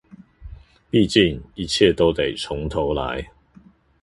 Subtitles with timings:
[0.89, 3.31] 畢竟一切都得從頭來